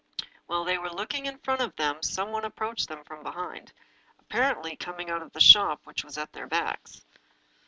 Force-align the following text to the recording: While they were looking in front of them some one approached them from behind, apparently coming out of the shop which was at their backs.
While 0.47 0.63
they 0.63 0.79
were 0.79 0.89
looking 0.89 1.27
in 1.27 1.37
front 1.37 1.61
of 1.61 1.75
them 1.75 2.01
some 2.01 2.31
one 2.31 2.43
approached 2.43 2.87
them 2.89 3.03
from 3.03 3.21
behind, 3.21 3.71
apparently 4.17 4.75
coming 4.75 5.11
out 5.11 5.21
of 5.21 5.31
the 5.33 5.39
shop 5.39 5.81
which 5.83 6.03
was 6.03 6.17
at 6.17 6.33
their 6.33 6.47
backs. 6.47 7.05